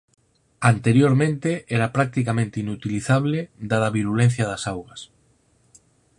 Anteriormente 0.61 1.65
era 1.69 1.91
practicamente 1.97 2.59
inutilizable 2.63 3.39
dada 3.71 3.85
a 3.87 3.95
virulencia 3.99 4.49
das 4.51 4.63
augas. 4.71 5.01